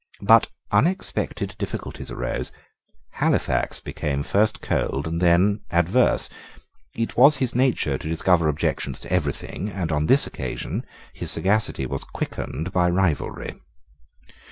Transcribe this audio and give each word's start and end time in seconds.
But 0.23 0.47
unexpected 0.71 1.53
difficulties 1.59 2.09
arose. 2.09 2.51
Halifax 3.19 3.79
became 3.79 4.23
first 4.23 4.59
cold 4.59 5.05
and 5.05 5.21
then 5.21 5.59
adverse. 5.69 6.27
It 6.95 7.15
was 7.15 7.35
his 7.35 7.53
nature 7.53 7.99
to 7.99 8.09
discover 8.09 8.47
objections 8.47 8.99
to 9.01 9.13
everything; 9.13 9.69
and 9.69 9.91
on 9.91 10.07
this 10.07 10.25
occasion 10.25 10.87
his 11.13 11.29
sagacity 11.29 11.85
was 11.85 12.03
quickened 12.03 12.71
by 12.73 12.89
rivalry. 12.89 13.59